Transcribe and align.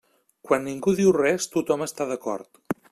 Quan 0.47 0.65
ningú 0.69 0.95
diu 1.01 1.13
res, 1.19 1.47
tothom 1.59 1.87
està 1.91 2.13
d'acord. 2.15 2.63